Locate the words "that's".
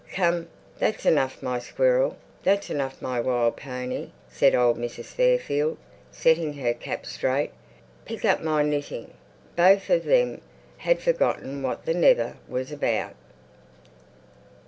0.79-1.05, 2.41-2.71